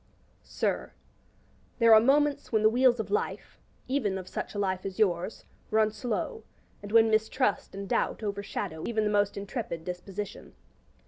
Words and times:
Sir, 0.41 0.93
There 1.77 1.93
are 1.93 1.99
moments 2.01 2.51
when 2.51 2.63
the 2.63 2.71
wheels 2.71 2.99
of 2.99 3.11
life, 3.11 3.59
even 3.87 4.17
of 4.17 4.27
such 4.27 4.55
a 4.55 4.57
life 4.57 4.83
as 4.83 4.97
yours, 4.97 5.45
run 5.69 5.91
slow, 5.91 6.43
and 6.81 6.91
when 6.91 7.11
mistrust 7.11 7.75
and 7.75 7.87
doubt 7.87 8.23
overshadow 8.23 8.83
even 8.87 9.03
the 9.03 9.11
most 9.11 9.37
intrepid 9.37 9.85
disposition. 9.85 10.55